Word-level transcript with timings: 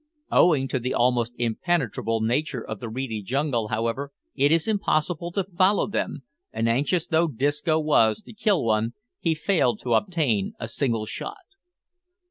Owing 0.31 0.67
to 0.69 0.79
the 0.79 0.95
almost 0.95 1.33
impenetrable 1.37 2.21
nature 2.21 2.67
of 2.67 2.79
the 2.79 2.89
reedy 2.89 3.21
jungle, 3.21 3.67
however, 3.67 4.11
it 4.33 4.51
is 4.51 4.67
impossible 4.67 5.31
to 5.33 5.43
follow 5.43 5.85
them, 5.85 6.23
and 6.51 6.67
anxious 6.67 7.05
though 7.05 7.27
Disco 7.27 7.77
was 7.79 8.23
to 8.23 8.33
kill 8.33 8.63
one, 8.63 8.95
he 9.19 9.35
failed 9.35 9.79
to 9.81 9.93
obtain 9.93 10.53
a 10.59 10.67
single 10.67 11.05
shot. 11.05 11.37